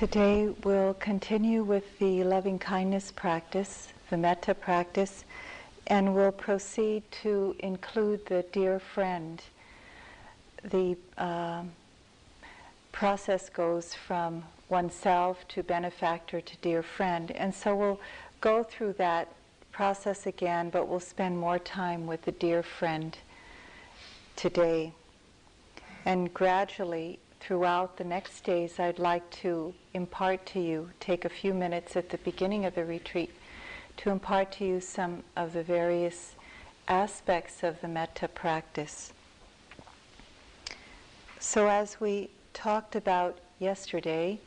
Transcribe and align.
Today 0.00 0.48
we'll 0.64 0.94
continue 0.94 1.62
with 1.62 1.98
the 1.98 2.24
loving 2.24 2.58
kindness 2.58 3.12
practice, 3.12 3.88
the 4.08 4.16
metta 4.16 4.54
practice, 4.54 5.26
and 5.88 6.14
we'll 6.14 6.32
proceed 6.32 7.02
to 7.22 7.54
include 7.58 8.24
the 8.24 8.42
dear 8.50 8.78
friend. 8.78 9.42
The 10.64 10.96
uh, 11.18 11.64
process 12.92 13.50
goes 13.50 13.92
from 13.92 14.44
oneself 14.70 15.46
to 15.48 15.62
benefactor 15.62 16.40
to 16.40 16.56
dear 16.62 16.82
friend, 16.82 17.30
and 17.32 17.54
so 17.54 17.76
we'll 17.76 18.00
go 18.40 18.62
through 18.62 18.94
that 18.94 19.28
process 19.70 20.26
again, 20.26 20.70
but 20.70 20.88
we'll 20.88 21.00
spend 21.00 21.36
more 21.36 21.58
time 21.58 22.06
with 22.06 22.22
the 22.22 22.32
dear 22.32 22.62
friend 22.62 23.18
today. 24.34 24.94
And 26.06 26.32
gradually, 26.32 27.18
throughout 27.40 27.96
the 27.96 28.04
next 28.04 28.44
days, 28.44 28.78
I'd 28.78 28.98
like 28.98 29.28
to 29.42 29.74
impart 29.94 30.46
to 30.46 30.60
you, 30.60 30.90
take 31.00 31.24
a 31.24 31.28
few 31.28 31.54
minutes 31.54 31.96
at 31.96 32.10
the 32.10 32.18
beginning 32.18 32.66
of 32.66 32.74
the 32.74 32.84
retreat, 32.84 33.30
to 33.98 34.10
impart 34.10 34.52
to 34.52 34.64
you 34.64 34.80
some 34.80 35.24
of 35.36 35.52
the 35.52 35.62
various 35.62 36.34
aspects 36.86 37.62
of 37.62 37.80
the 37.80 37.88
metta 37.88 38.28
practice. 38.28 39.12
So, 41.38 41.68
as 41.68 42.00
we 42.00 42.30
talked 42.52 42.94
about 42.94 43.38
yesterday, 43.58 44.38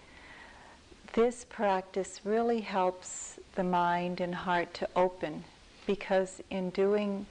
this 1.14 1.46
practice 1.50 2.22
really 2.24 2.62
helps 2.62 3.40
the 3.56 3.64
mind 3.64 4.22
and 4.22 4.34
heart 4.34 4.74
to 4.76 4.90
open 4.96 5.44
because 5.86 6.42
in 6.50 6.70
doing 6.72 7.26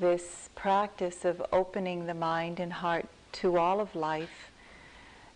this 0.00 0.48
practice 0.54 1.24
of 1.24 1.42
opening 1.52 2.06
the 2.06 2.14
mind 2.14 2.60
and 2.60 2.72
heart 2.72 3.06
to 3.32 3.56
all 3.58 3.80
of 3.80 3.94
life, 3.94 4.47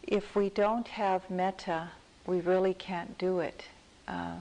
if 0.06 0.34
we 0.34 0.48
don't 0.51 0.88
have 0.88 1.30
metta, 1.30 1.91
we 2.27 2.41
really 2.41 2.74
can't 2.74 3.16
do 3.19 3.41
it. 3.41 3.64
Uh, 4.06 4.36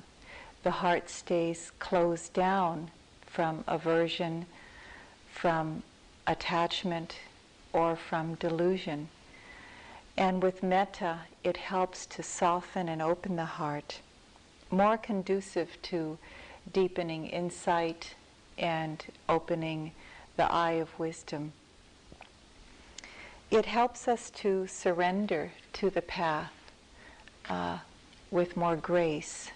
the 0.64 0.72
heart 0.72 1.10
stays 1.10 1.72
closed 1.80 2.34
down 2.34 2.92
from 3.26 3.64
aversion, 3.68 4.46
from 5.32 5.84
attachment, 6.28 7.16
or 7.74 7.96
from 7.96 8.36
delusion. 8.36 9.10
And 10.18 10.44
with 10.44 10.62
metta, 10.62 11.20
it 11.44 11.58
helps 11.58 12.06
to 12.08 12.24
soften 12.24 12.90
and 12.90 13.02
open 13.02 13.36
the 13.36 13.46
heart, 13.46 14.02
more 14.70 14.98
conducive 14.98 15.82
to 15.84 16.18
deepening 16.72 17.28
insight 17.28 18.14
and 18.58 19.04
opening 19.28 19.94
the 20.38 20.52
eye 20.52 20.74
of 20.74 21.00
wisdom. 21.00 21.54
It 23.52 23.66
helps 23.66 24.08
us 24.08 24.30
to 24.30 24.66
surrender 24.68 25.52
to 25.74 25.90
the 25.90 26.02
path 26.02 26.54
uh, 27.50 27.80
with 28.32 28.56
more 28.56 28.78
grace. 28.78 29.52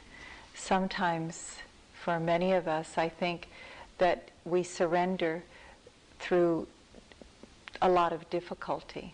Sometimes, 0.53 1.59
for 2.03 2.19
many 2.19 2.51
of 2.51 2.67
us, 2.67 2.97
I 2.97 3.07
think 3.07 3.47
that 3.97 4.31
we 4.43 4.63
surrender 4.63 5.43
through 6.19 6.67
a 7.81 7.87
lot 7.87 8.11
of 8.11 8.29
difficulty 8.29 9.13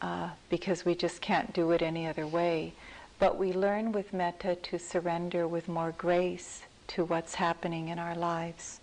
uh, 0.00 0.30
because 0.50 0.84
we 0.84 0.94
just 0.94 1.20
can't 1.20 1.52
do 1.52 1.72
it 1.72 1.82
any 1.82 2.06
other 2.06 2.28
way. 2.28 2.74
But 3.18 3.36
we 3.36 3.52
learn 3.52 3.90
with 3.90 4.12
metta 4.12 4.54
to 4.54 4.78
surrender 4.78 5.48
with 5.48 5.68
more 5.68 5.92
grace 5.98 6.62
to 6.88 7.04
what's 7.04 7.34
happening 7.34 7.88
in 7.88 7.98
our 7.98 8.14
lives. 8.14 8.78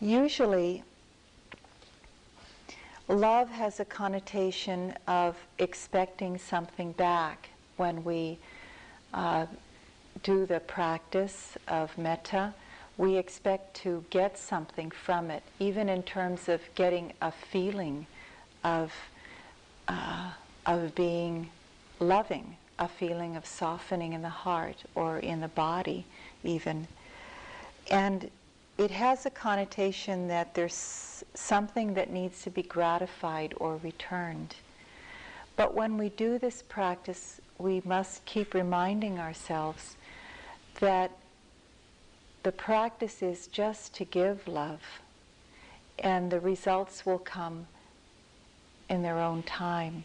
Usually, 0.00 0.82
love 3.08 3.50
has 3.50 3.80
a 3.80 3.84
connotation 3.84 4.94
of 5.06 5.36
expecting 5.58 6.38
something 6.38 6.92
back 6.92 7.48
when 7.76 8.02
we 8.04 8.38
uh, 9.12 9.46
do 10.22 10.46
the 10.46 10.60
practice 10.60 11.56
of 11.68 11.96
metta. 11.98 12.54
We 12.96 13.16
expect 13.16 13.74
to 13.82 14.04
get 14.10 14.38
something 14.38 14.90
from 14.90 15.30
it, 15.30 15.42
even 15.58 15.88
in 15.88 16.02
terms 16.02 16.48
of 16.48 16.60
getting 16.74 17.12
a 17.20 17.32
feeling 17.32 18.06
of, 18.62 18.92
uh, 19.88 20.30
of 20.64 20.94
being 20.94 21.50
loving, 21.98 22.56
a 22.78 22.88
feeling 22.88 23.36
of 23.36 23.44
softening 23.44 24.12
in 24.12 24.22
the 24.22 24.28
heart 24.28 24.76
or 24.94 25.18
in 25.18 25.40
the 25.40 25.48
body, 25.48 26.06
even. 26.42 26.86
And 27.90 28.30
it 28.76 28.90
has 28.90 29.24
a 29.24 29.30
connotation 29.30 30.26
that 30.28 30.54
there's 30.54 31.24
something 31.34 31.94
that 31.94 32.10
needs 32.10 32.42
to 32.42 32.50
be 32.50 32.62
gratified 32.62 33.54
or 33.58 33.76
returned. 33.76 34.56
But 35.56 35.74
when 35.74 35.96
we 35.96 36.08
do 36.08 36.38
this 36.38 36.62
practice, 36.62 37.40
we 37.58 37.82
must 37.84 38.24
keep 38.24 38.52
reminding 38.52 39.20
ourselves 39.20 39.96
that 40.80 41.12
the 42.42 42.50
practice 42.50 43.22
is 43.22 43.46
just 43.46 43.94
to 43.94 44.04
give 44.04 44.48
love, 44.48 44.82
and 46.00 46.30
the 46.30 46.40
results 46.40 47.06
will 47.06 47.18
come 47.18 47.68
in 48.90 49.02
their 49.02 49.20
own 49.20 49.44
time. 49.44 50.04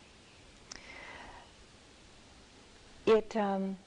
It, 3.07 3.35
um, 3.35 3.77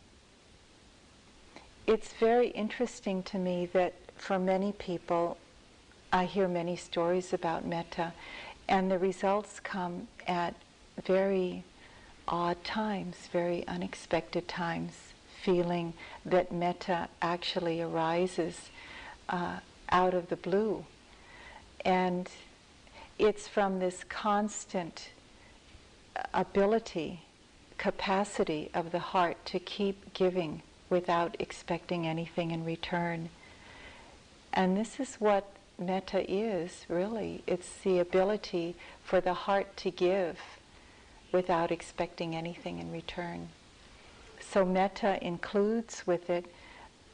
it's 1.86 2.12
very 2.14 2.48
interesting 2.48 3.22
to 3.24 3.38
me 3.38 3.66
that 3.72 3.94
for 4.22 4.38
many 4.38 4.70
people, 4.70 5.36
I 6.12 6.26
hear 6.26 6.46
many 6.46 6.76
stories 6.76 7.32
about 7.32 7.66
metta, 7.66 8.12
and 8.68 8.88
the 8.88 8.98
results 8.98 9.58
come 9.58 10.06
at 10.28 10.54
very 11.04 11.64
odd 12.28 12.62
times, 12.62 13.16
very 13.32 13.66
unexpected 13.66 14.46
times, 14.46 14.92
feeling 15.42 15.94
that 16.24 16.52
metta 16.52 17.08
actually 17.20 17.82
arises 17.82 18.70
uh, 19.28 19.56
out 19.90 20.14
of 20.14 20.28
the 20.28 20.36
blue. 20.36 20.86
And 21.84 22.30
it's 23.18 23.48
from 23.48 23.80
this 23.80 24.04
constant 24.04 25.08
ability, 26.32 27.22
capacity 27.76 28.70
of 28.72 28.92
the 28.92 29.00
heart 29.00 29.44
to 29.46 29.58
keep 29.58 30.14
giving 30.14 30.62
without 30.90 31.34
expecting 31.40 32.06
anything 32.06 32.52
in 32.52 32.64
return. 32.64 33.28
And 34.52 34.76
this 34.76 35.00
is 35.00 35.16
what 35.16 35.48
metta 35.78 36.30
is, 36.30 36.84
really. 36.88 37.42
It's 37.46 37.78
the 37.82 37.98
ability 37.98 38.74
for 39.02 39.20
the 39.20 39.34
heart 39.34 39.76
to 39.78 39.90
give 39.90 40.38
without 41.32 41.70
expecting 41.70 42.36
anything 42.36 42.78
in 42.78 42.92
return. 42.92 43.48
So 44.40 44.64
metta 44.64 45.24
includes 45.24 46.06
with 46.06 46.28
it 46.28 46.46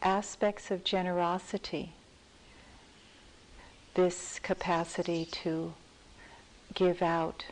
aspects 0.03 0.71
of 0.71 0.85
generosity, 0.85 1.93
this 3.95 4.39
capacity 4.41 5.25
to 5.25 5.73
give 6.75 7.03
out 7.03 7.45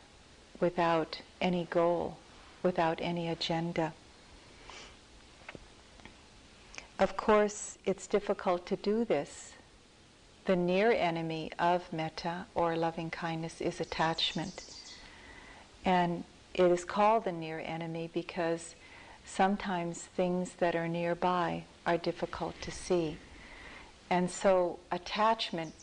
without 0.61 1.21
any 1.41 1.67
goal, 1.71 2.17
without 2.63 2.99
any 3.01 3.29
agenda. 3.29 3.93
Of 6.99 7.17
course, 7.17 7.79
it's 7.85 8.07
difficult 8.07 8.67
to 8.67 8.77
do 8.77 9.05
this. 9.05 9.53
The 10.47 10.55
near 10.55 10.93
enemy 10.93 11.51
of 11.59 11.93
metta 11.93 12.47
or 12.55 12.77
loving 12.77 13.11
kindness 13.11 13.61
is 13.61 13.81
attachment. 13.81 14.62
And 15.84 16.23
it 16.55 16.71
is 16.71 16.84
called 16.84 17.25
the 17.25 17.33
near 17.33 17.59
enemy 17.59 18.09
because 18.15 18.77
sometimes 19.25 20.03
things 20.03 20.53
that 20.59 20.77
are 20.77 20.87
nearby 20.87 21.65
are 21.84 21.99
difficult 21.99 22.61
to 22.61 22.71
see. 22.71 23.19
And 24.09 24.31
so 24.31 24.79
attachment 24.93 25.75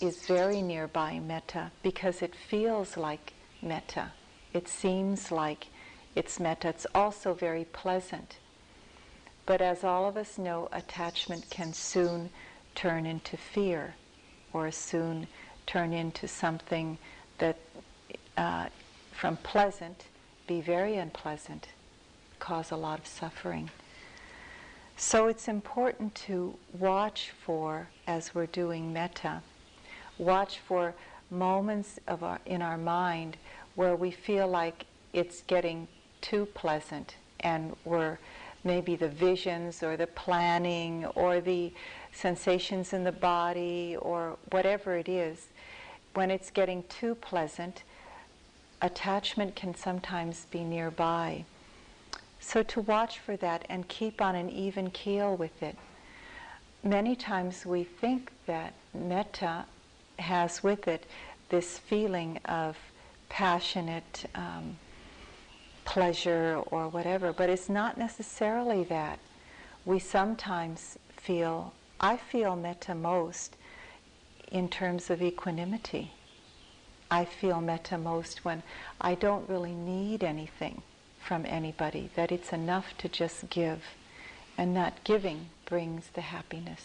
is 0.00 0.26
very 0.26 0.62
nearby 0.62 1.20
metta 1.20 1.70
because 1.84 2.20
it 2.20 2.34
feels 2.34 2.96
like 2.96 3.34
metta. 3.62 4.10
It 4.52 4.66
seems 4.66 5.30
like 5.30 5.68
it's 6.16 6.40
metta. 6.40 6.70
It's 6.70 6.88
also 6.92 7.34
very 7.34 7.66
pleasant. 7.66 8.38
But 9.46 9.62
as 9.62 9.84
all 9.84 10.08
of 10.08 10.16
us 10.16 10.38
know, 10.38 10.68
attachment 10.72 11.50
can 11.50 11.72
soon 11.72 12.30
turn 12.74 13.06
into 13.06 13.36
fear 13.36 13.94
or 14.52 14.70
soon 14.70 15.26
turn 15.66 15.92
into 15.92 16.26
something 16.26 16.98
that 17.38 17.58
uh, 18.36 18.66
from 19.12 19.36
pleasant 19.38 20.04
be 20.46 20.60
very 20.60 20.96
unpleasant, 20.96 21.68
cause 22.38 22.70
a 22.70 22.76
lot 22.76 22.98
of 22.98 23.06
suffering. 23.06 23.70
So 24.96 25.28
it's 25.28 25.46
important 25.46 26.14
to 26.26 26.56
watch 26.72 27.32
for, 27.44 27.88
as 28.06 28.34
we're 28.34 28.46
doing 28.46 28.92
metta, 28.92 29.42
watch 30.18 30.58
for 30.58 30.94
moments 31.30 32.00
of 32.08 32.24
our, 32.24 32.40
in 32.46 32.62
our 32.62 32.78
mind 32.78 33.36
where 33.74 33.94
we 33.94 34.10
feel 34.10 34.48
like 34.48 34.86
it's 35.12 35.42
getting 35.42 35.86
too 36.20 36.46
pleasant 36.46 37.16
and 37.40 37.76
we're 37.84 38.18
maybe 38.64 38.96
the 38.96 39.08
visions 39.08 39.82
or 39.82 39.96
the 39.96 40.06
planning 40.08 41.06
or 41.14 41.40
the 41.40 41.72
sensations 42.18 42.92
in 42.92 43.04
the 43.04 43.12
body 43.12 43.96
or 44.00 44.36
whatever 44.50 44.96
it 44.96 45.08
is, 45.08 45.46
when 46.14 46.30
it's 46.30 46.50
getting 46.50 46.82
too 46.88 47.14
pleasant, 47.14 47.82
attachment 48.82 49.54
can 49.54 49.74
sometimes 49.74 50.46
be 50.50 50.64
nearby. 50.64 51.44
So 52.40 52.62
to 52.64 52.80
watch 52.80 53.18
for 53.18 53.36
that 53.36 53.64
and 53.68 53.86
keep 53.88 54.20
on 54.20 54.34
an 54.34 54.50
even 54.50 54.90
keel 54.90 55.36
with 55.36 55.62
it. 55.62 55.76
Many 56.82 57.14
times 57.14 57.66
we 57.66 57.84
think 57.84 58.32
that 58.46 58.72
metta 58.94 59.64
has 60.18 60.62
with 60.62 60.88
it 60.88 61.04
this 61.50 61.78
feeling 61.78 62.40
of 62.44 62.76
passionate 63.28 64.24
um, 64.34 64.76
pleasure 65.84 66.62
or 66.70 66.88
whatever, 66.88 67.32
but 67.32 67.48
it's 67.48 67.68
not 67.68 67.96
necessarily 67.96 68.84
that. 68.84 69.18
We 69.84 69.98
sometimes 69.98 70.98
feel, 71.16 71.72
I 72.00 72.16
feel 72.16 72.54
metta 72.54 72.94
most 72.94 73.56
in 74.52 74.68
terms 74.68 75.10
of 75.10 75.20
equanimity. 75.20 76.12
I 77.10 77.24
feel 77.24 77.60
metta 77.60 77.98
most 77.98 78.44
when 78.44 78.62
I 79.00 79.14
don't 79.14 79.48
really 79.48 79.74
need 79.74 80.22
anything 80.22 80.82
from 81.20 81.44
anybody, 81.46 82.10
that 82.14 82.30
it's 82.30 82.52
enough 82.52 82.96
to 82.98 83.08
just 83.08 83.50
give, 83.50 83.82
and 84.56 84.76
that 84.76 85.02
giving 85.04 85.48
brings 85.66 86.08
the 86.14 86.20
happiness. 86.20 86.82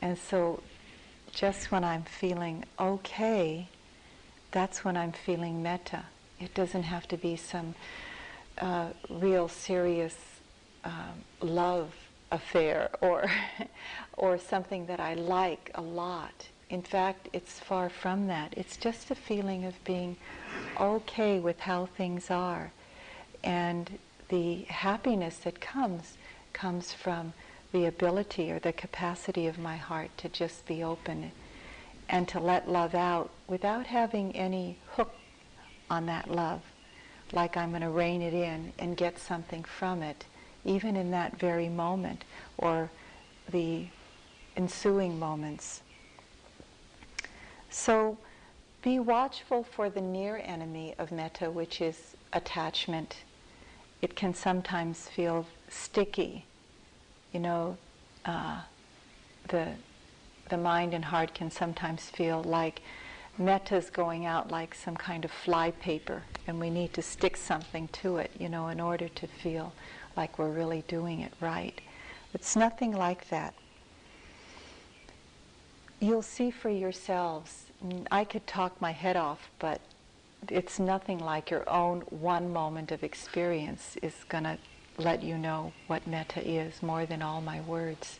And 0.00 0.16
so, 0.18 0.62
just 1.32 1.70
when 1.70 1.84
I'm 1.84 2.02
feeling 2.02 2.64
okay, 2.78 3.68
that's 4.50 4.84
when 4.84 4.96
I'm 4.96 5.12
feeling 5.12 5.62
metta. 5.62 6.04
It 6.40 6.54
doesn't 6.54 6.84
have 6.84 7.06
to 7.08 7.16
be 7.16 7.36
some 7.36 7.74
uh, 8.58 8.88
real 9.08 9.48
serious 9.48 10.16
um, 10.84 11.24
love 11.40 11.94
affair 12.30 12.90
or 13.00 13.30
or 14.14 14.38
something 14.38 14.86
that 14.86 15.00
I 15.00 15.14
like 15.14 15.70
a 15.74 15.82
lot. 15.82 16.48
In 16.68 16.82
fact, 16.82 17.28
it's 17.32 17.58
far 17.58 17.88
from 17.88 18.28
that. 18.28 18.54
It's 18.56 18.76
just 18.76 19.10
a 19.10 19.14
feeling 19.14 19.64
of 19.64 19.82
being 19.84 20.16
okay 20.78 21.40
with 21.40 21.58
how 21.60 21.86
things 21.86 22.30
are. 22.30 22.72
And 23.42 23.98
the 24.28 24.62
happiness 24.68 25.38
that 25.38 25.60
comes 25.60 26.16
comes 26.52 26.92
from 26.92 27.32
the 27.72 27.86
ability 27.86 28.50
or 28.50 28.58
the 28.58 28.72
capacity 28.72 29.46
of 29.46 29.58
my 29.58 29.76
heart 29.76 30.10
to 30.18 30.28
just 30.28 30.66
be 30.66 30.82
open 30.82 31.32
and 32.08 32.26
to 32.28 32.40
let 32.40 32.68
love 32.68 32.94
out 32.94 33.30
without 33.46 33.86
having 33.86 34.34
any 34.34 34.76
hook 34.92 35.14
on 35.88 36.06
that 36.06 36.30
love, 36.30 36.60
like 37.32 37.56
I'm 37.56 37.70
going 37.70 37.82
to 37.82 37.90
rein 37.90 38.22
it 38.22 38.34
in 38.34 38.72
and 38.78 38.96
get 38.96 39.18
something 39.18 39.64
from 39.64 40.02
it, 40.02 40.24
even 40.64 40.96
in 40.96 41.10
that 41.10 41.38
very 41.38 41.68
moment 41.68 42.24
or 42.58 42.90
the 43.50 43.86
ensuing 44.56 45.18
moments. 45.18 45.82
So 47.70 48.18
be 48.82 48.98
watchful 48.98 49.62
for 49.62 49.90
the 49.90 50.00
near 50.00 50.40
enemy 50.44 50.94
of 50.98 51.12
metta, 51.12 51.50
which 51.50 51.80
is 51.80 52.16
attachment. 52.32 53.18
It 54.02 54.16
can 54.16 54.34
sometimes 54.34 55.08
feel 55.08 55.46
sticky. 55.68 56.44
You 57.32 57.40
know, 57.40 57.76
uh, 58.24 58.60
the 59.48 59.68
the 60.50 60.56
mind 60.56 60.92
and 60.94 61.04
heart 61.04 61.32
can 61.32 61.50
sometimes 61.50 62.10
feel 62.10 62.42
like 62.42 62.82
metta's 63.38 63.88
going 63.88 64.26
out 64.26 64.50
like 64.50 64.74
some 64.74 64.96
kind 64.96 65.24
of 65.24 65.30
fly 65.30 65.70
paper 65.70 66.22
and 66.46 66.58
we 66.60 66.68
need 66.68 66.92
to 66.92 67.00
stick 67.00 67.36
something 67.36 67.88
to 67.88 68.16
it, 68.16 68.30
you 68.38 68.48
know, 68.48 68.68
in 68.68 68.80
order 68.80 69.08
to 69.08 69.26
feel 69.26 69.72
like 70.16 70.38
we're 70.38 70.50
really 70.50 70.84
doing 70.88 71.20
it 71.20 71.32
right. 71.40 71.80
It's 72.34 72.56
nothing 72.56 72.92
like 72.92 73.28
that. 73.30 73.54
You'll 75.98 76.22
see 76.22 76.50
for 76.50 76.70
yourselves. 76.70 77.64
I 78.10 78.24
could 78.24 78.46
talk 78.46 78.80
my 78.80 78.92
head 78.92 79.16
off, 79.16 79.50
but 79.58 79.80
it's 80.48 80.78
nothing 80.78 81.18
like 81.18 81.50
your 81.50 81.68
own 81.68 82.00
one 82.10 82.52
moment 82.52 82.92
of 82.92 83.02
experience 83.04 83.96
is 84.02 84.14
going 84.28 84.44
to 84.44 84.58
let 84.98 85.22
you 85.22 85.36
know 85.36 85.72
what 85.86 86.06
metta 86.06 86.46
is 86.46 86.82
more 86.82 87.06
than 87.06 87.22
all 87.22 87.40
my 87.40 87.60
words. 87.62 88.18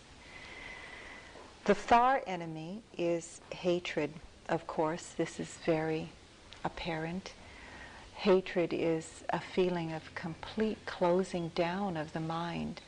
The 1.64 1.74
far 1.74 2.22
enemy 2.26 2.82
is 2.96 3.40
hatred, 3.50 4.12
of 4.48 4.66
course. 4.66 5.14
This 5.16 5.38
is 5.38 5.58
very 5.64 6.10
apparent. 6.64 7.32
Hatred 8.20 8.74
is 8.74 9.24
a 9.30 9.40
feeling 9.40 9.94
of 9.94 10.14
complete 10.14 10.76
closing 10.84 11.48
down 11.54 11.96
of 11.96 12.12
the 12.12 12.20
mind, 12.20 12.82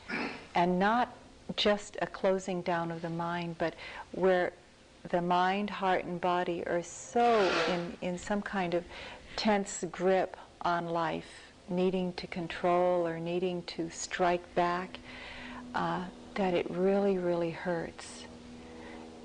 and 0.54 0.78
not 0.78 1.16
just 1.56 1.96
a 2.02 2.06
closing 2.06 2.60
down 2.60 2.90
of 2.90 3.00
the 3.00 3.08
mind, 3.08 3.56
but 3.56 3.72
where 4.10 4.52
the 5.08 5.22
mind, 5.22 5.70
heart, 5.70 6.04
and 6.04 6.20
body 6.20 6.62
are 6.66 6.82
so 6.82 7.50
in, 7.70 7.96
in 8.02 8.18
some 8.18 8.42
kind 8.42 8.74
of 8.74 8.84
tense 9.34 9.82
grip 9.90 10.36
on 10.60 10.84
life, 10.84 11.50
needing 11.70 12.12
to 12.12 12.26
control 12.26 13.08
or 13.08 13.18
needing 13.18 13.62
to 13.62 13.88
strike 13.88 14.54
back, 14.54 14.98
uh, 15.74 16.04
that 16.34 16.52
it 16.52 16.70
really, 16.70 17.16
really 17.16 17.52
hurts. 17.52 18.26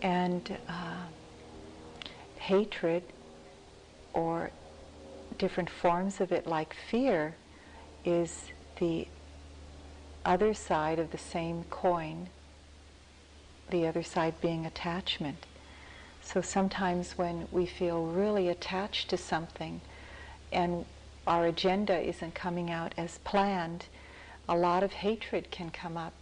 And 0.01 0.57
uh, 0.69 1.03
hatred 2.38 3.03
or 4.13 4.51
different 5.38 5.69
forms 5.69 6.19
of 6.22 6.31
it 6.31 6.48
like 6.48 6.75
fear 6.89 7.36
is 8.06 8.51
the 8.80 9.07
other 10.25 10.54
side 10.54 11.00
of 11.00 11.12
the 11.12 11.18
same 11.18 11.63
coin, 11.69 12.30
the 13.69 13.88
other 13.88 14.04
side 14.04 14.39
being 14.42 14.66
attachment. 14.66 15.45
So 16.22 16.42
sometimes 16.42 17.18
when 17.18 17.48
we 17.51 17.66
feel 17.66 18.06
really 18.06 18.50
attached 18.50 19.10
to 19.10 19.18
something 19.18 19.80
and 20.51 20.86
our 21.25 21.45
agenda 21.45 22.00
isn't 22.00 22.36
coming 22.36 22.69
out 22.69 22.94
as 22.98 23.19
planned, 23.19 23.86
a 24.50 24.56
lot 24.56 24.84
of 24.84 24.92
hatred 24.92 25.51
can 25.51 25.69
come 25.69 25.98
up 25.98 26.13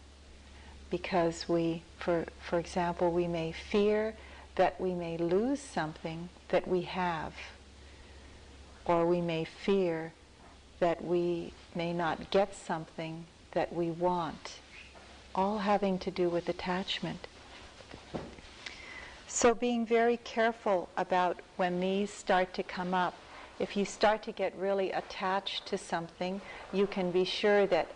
because 0.89 1.49
we, 1.49 1.83
for, 1.97 2.25
for 2.39 2.59
example, 2.59 3.11
we 3.11 3.27
may 3.27 3.51
fear 3.51 4.13
that 4.55 4.79
we 4.79 4.93
may 4.93 5.17
lose 5.17 5.59
something 5.59 6.29
that 6.49 6.67
we 6.67 6.81
have, 6.81 7.33
or 8.85 9.05
we 9.05 9.21
may 9.21 9.43
fear 9.43 10.13
that 10.79 11.03
we 11.03 11.53
may 11.73 11.93
not 11.93 12.29
get 12.31 12.55
something 12.55 13.25
that 13.51 13.73
we 13.73 13.89
want, 13.89 14.59
all 15.33 15.59
having 15.59 15.97
to 15.99 16.11
do 16.11 16.29
with 16.29 16.47
attachment. 16.49 17.27
So, 19.27 19.53
being 19.53 19.85
very 19.85 20.17
careful 20.17 20.89
about 20.95 21.39
when 21.57 21.79
these 21.79 22.11
start 22.11 22.53
to 22.53 22.63
come 22.63 22.93
up. 22.93 23.15
If 23.57 23.75
you 23.75 23.85
start 23.85 24.21
to 24.23 24.31
get 24.31 24.53
really 24.57 24.91
attached 24.91 25.65
to 25.67 25.77
something, 25.77 26.41
you 26.71 26.87
can 26.87 27.11
be 27.11 27.23
sure 27.23 27.65
that 27.67 27.87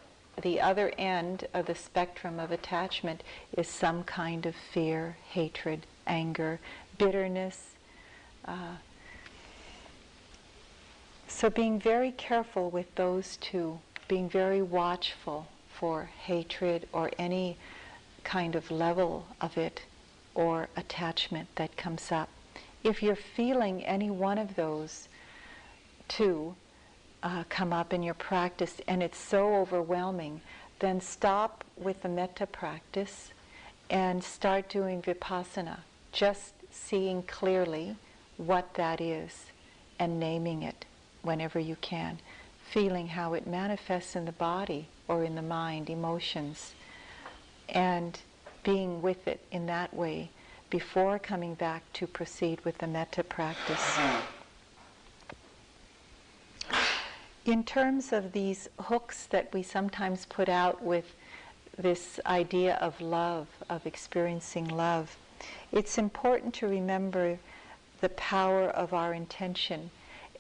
the 0.42 0.60
other 0.62 0.92
end 0.98 1.48
of 1.54 1.66
the 1.66 1.76
spectrum 1.76 2.40
of 2.40 2.52
attachment 2.52 3.24
is 3.58 3.68
some 3.68 4.04
kind 4.04 4.46
of 4.46 4.56
fear, 4.56 5.18
hatred, 5.30 5.86
anger, 6.08 6.60
bitterness. 6.98 7.76
Uh, 8.46 8.76
so 11.30 11.50
being 11.50 11.80
very 11.80 12.12
careful 12.12 12.72
with 12.72 12.94
those 12.96 13.38
two, 13.38 13.80
being 14.08 14.28
very 14.28 14.62
watchful 14.62 15.48
for 15.70 16.10
hatred 16.24 16.88
or 16.92 17.12
any 17.20 17.56
kind 18.24 18.56
of 18.56 18.72
level 18.72 19.28
of 19.40 19.58
it 19.58 19.82
or 20.34 20.68
attachment 20.76 21.48
that 21.56 21.78
comes 21.78 22.12
up. 22.12 22.30
If 22.84 23.04
you're 23.04 23.16
feeling 23.16 23.86
any 23.86 24.10
one 24.10 24.40
of 24.40 24.56
those 24.56 25.08
two, 26.08 26.56
uh, 27.22 27.44
come 27.48 27.74
up 27.74 27.94
in 27.94 28.02
your 28.02 28.16
practice 28.16 28.82
and 28.88 29.04
it's 29.04 29.18
so 29.18 29.56
overwhelming, 29.56 30.42
then 30.80 31.00
stop 31.00 31.64
with 31.78 32.02
the 32.02 32.10
metta 32.10 32.48
practice 32.48 33.32
and 33.90 34.24
start 34.24 34.68
doing 34.68 35.02
vipassana, 35.02 35.78
just 36.12 36.54
seeing 36.72 37.22
clearly 37.24 37.96
what 38.38 38.74
that 38.74 39.00
is 39.00 39.46
and 40.00 40.20
naming 40.20 40.64
it 40.64 40.86
whenever 41.22 41.60
you 41.60 41.76
can, 41.82 42.20
feeling 42.70 43.08
how 43.08 43.34
it 43.34 43.48
manifests 43.48 44.16
in 44.16 44.26
the 44.26 44.32
body 44.32 44.88
or 45.08 45.24
in 45.24 45.36
the 45.36 45.42
mind, 45.42 45.90
emotions, 45.90 46.74
and 47.68 48.20
being 48.64 49.02
with 49.02 49.28
it 49.28 49.40
in 49.52 49.66
that 49.66 49.94
way 49.94 50.30
before 50.70 51.18
coming 51.18 51.56
back 51.56 51.82
to 51.94 52.06
proceed 52.06 52.64
with 52.64 52.78
the 52.78 52.88
metta 52.88 53.24
practice. 53.24 53.98
in 57.46 57.64
terms 57.64 58.14
of 58.14 58.32
these 58.32 58.70
hooks 58.80 59.26
that 59.28 59.52
we 59.54 59.64
sometimes 59.64 60.26
put 60.26 60.48
out 60.48 60.84
with 60.84 61.16
this 61.78 62.20
idea 62.26 62.76
of 62.76 63.00
love, 63.02 63.48
of 63.70 63.86
experiencing 63.86 64.68
love, 64.68 65.18
it's 65.72 65.98
important 65.98 66.54
to 66.54 66.68
remember 66.68 67.40
the 68.02 68.10
power 68.10 68.70
of 68.70 68.94
our 68.94 69.14
intention. 69.14 69.90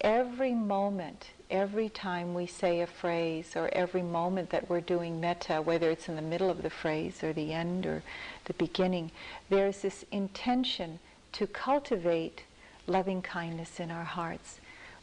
Every 0.01 0.53
moment, 0.53 1.32
every 1.50 1.89
time 1.89 2.34
we 2.34 2.46
say 2.46 2.82
a 2.82 2.88
phrase, 2.88 3.56
or 3.56 3.70
every 3.74 4.01
moment 4.01 4.50
that 4.51 4.70
we're 4.70 4.82
doing 4.82 5.20
metta, 5.20 5.62
whether 5.62 5.89
it's 5.89 6.08
in 6.08 6.15
the 6.15 6.22
middle 6.22 6.50
of 6.50 6.62
the 6.62 6.70
phrase 6.70 7.24
or 7.24 7.34
the 7.34 7.53
end 7.53 7.86
or 7.86 8.03
the 8.46 8.53
beginning, 8.53 9.12
there's 9.50 9.82
this 9.82 10.06
intention 10.12 11.00
to 11.34 11.48
cultivate 11.48 12.44
loving 12.88 13.22
kindness 13.22 13.79
in 13.79 13.91
our 13.91 14.03
hearts 14.03 14.60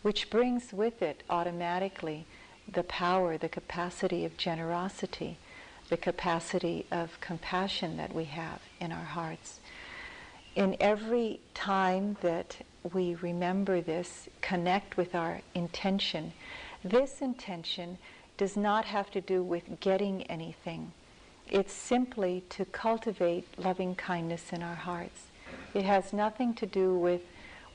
which 0.07 0.31
brings 0.31 0.73
with 0.73 1.03
it 1.03 1.25
automatically 1.29 2.25
the 2.73 2.85
power, 2.85 3.37
the 3.37 3.49
capacity 3.49 4.25
of 4.25 4.37
generosity, 4.37 5.37
the 5.89 5.97
capacity 5.97 6.87
of 6.93 7.21
compassion 7.21 7.97
that 7.97 8.15
we 8.15 8.23
have 8.23 8.61
in 8.81 8.93
our 8.93 9.05
hearts. 9.05 9.59
In 10.55 10.77
every 10.79 11.41
time 11.55 12.17
that 12.21 12.59
we 12.93 13.15
remember 13.17 13.81
this, 13.81 14.29
connect 14.41 14.97
with 14.97 15.15
our 15.15 15.41
intention, 15.55 16.33
this 16.85 17.21
intention 17.21 17.99
does 18.37 18.57
not 18.57 18.85
have 18.85 19.11
to 19.11 19.21
do 19.21 19.43
with 19.43 19.81
getting 19.81 20.23
anything. 20.25 20.93
It's 21.49 21.73
simply 21.73 22.45
to 22.51 22.65
cultivate 22.65 23.47
loving 23.59 23.95
kindness 23.95 24.53
in 24.53 24.63
our 24.63 24.75
hearts. 24.75 25.27
It 25.75 25.85
has 25.85 26.13
nothing 26.13 26.55
to 26.55 26.67
do 26.67 26.95
with 26.95 27.23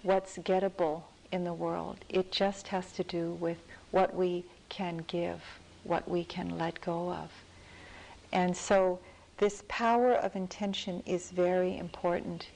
what's 0.04 0.38
gettable 0.38 1.04
in 1.32 1.44
the 1.44 1.54
world. 1.54 1.98
It 2.10 2.32
just 2.32 2.68
has 2.68 2.92
to 2.94 3.04
do 3.04 3.32
with 3.34 3.58
what 3.92 4.16
we 4.16 4.46
can 4.70 5.04
give, 5.08 5.42
what 5.84 6.08
we 6.08 6.24
can 6.24 6.58
let 6.58 6.82
go 6.82 7.12
of. 7.12 7.32
And 8.32 8.56
so 8.56 9.00
this 9.38 9.64
power 9.68 10.14
of 10.14 10.36
intention 10.36 11.02
is 11.06 11.32
very 11.32 11.78
important 11.78 12.48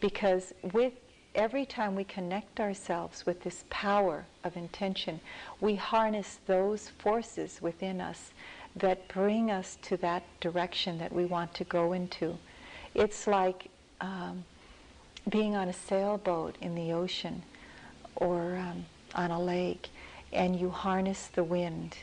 because 0.00 0.52
with 0.72 0.92
every 1.34 1.64
time 1.64 1.94
we 1.94 2.04
connect 2.04 2.60
ourselves 2.60 3.24
with 3.26 3.42
this 3.42 3.64
power 3.70 4.24
of 4.44 4.56
intention, 4.56 5.20
we 5.60 5.74
harness 5.74 6.38
those 6.46 6.90
forces 6.98 7.60
within 7.60 8.00
us 8.00 8.32
that 8.76 9.08
bring 9.08 9.50
us 9.50 9.76
to 9.82 9.96
that 9.98 10.22
direction 10.40 10.98
that 10.98 11.12
we 11.12 11.24
want 11.24 11.52
to 11.54 11.64
go 11.64 11.92
into. 11.92 12.36
It's 12.94 13.26
like 13.26 13.68
um, 14.00 14.44
being 15.28 15.56
on 15.56 15.68
a 15.68 15.72
sailboat 15.72 16.56
in 16.60 16.74
the 16.74 16.92
ocean 16.92 17.42
or 18.16 18.56
um, 18.56 18.84
on 19.14 19.30
a 19.30 19.40
lake, 19.40 19.88
and 20.32 20.58
you 20.58 20.70
harness 20.70 21.28
the 21.28 21.44
wind 21.44 21.96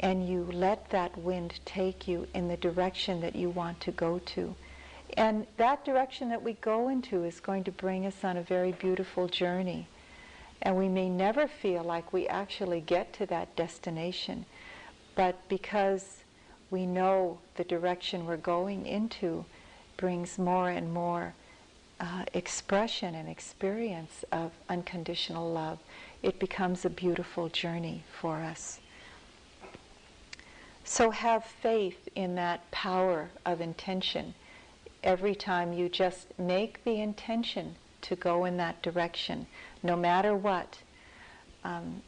and 0.00 0.28
you 0.28 0.48
let 0.52 0.90
that 0.90 1.16
wind 1.16 1.58
take 1.64 2.08
you 2.08 2.26
in 2.34 2.48
the 2.48 2.56
direction 2.56 3.20
that 3.20 3.34
you 3.34 3.48
want 3.48 3.80
to 3.80 3.92
go 3.92 4.18
to. 4.18 4.54
And 5.16 5.46
that 5.56 5.84
direction 5.84 6.28
that 6.30 6.42
we 6.42 6.54
go 6.54 6.88
into 6.88 7.24
is 7.24 7.38
going 7.40 7.64
to 7.64 7.72
bring 7.72 8.04
us 8.04 8.24
on 8.24 8.36
a 8.36 8.42
very 8.42 8.72
beautiful 8.72 9.28
journey. 9.28 9.86
And 10.62 10.76
we 10.76 10.88
may 10.88 11.08
never 11.08 11.46
feel 11.46 11.82
like 11.84 12.12
we 12.12 12.26
actually 12.26 12.80
get 12.80 13.12
to 13.14 13.26
that 13.26 13.54
destination, 13.54 14.46
but 15.14 15.36
because 15.48 16.24
we 16.70 16.86
know 16.86 17.38
the 17.56 17.64
direction 17.64 18.26
we're 18.26 18.36
going 18.36 18.86
into 18.86 19.44
brings 19.96 20.38
more 20.38 20.70
and 20.70 20.92
more 20.92 21.34
uh, 22.00 22.24
expression 22.32 23.14
and 23.14 23.28
experience 23.28 24.24
of 24.32 24.50
unconditional 24.68 25.52
love, 25.52 25.78
it 26.22 26.40
becomes 26.40 26.84
a 26.84 26.90
beautiful 26.90 27.48
journey 27.48 28.02
for 28.20 28.36
us. 28.36 28.80
So 30.82 31.10
have 31.10 31.44
faith 31.44 32.08
in 32.14 32.34
that 32.34 32.70
power 32.70 33.30
of 33.46 33.60
intention. 33.60 34.34
Every 35.04 35.36
time 35.36 35.72
you 35.72 35.88
just 35.88 36.36
make 36.38 36.82
the 36.82 37.00
intention 37.00 37.76
to 38.02 38.16
go 38.16 38.44
in 38.44 38.56
that 38.56 38.82
direction, 38.82 39.46
no 39.82 39.94
matter 39.94 40.34
what. 40.34 40.78
Um, 41.62 42.02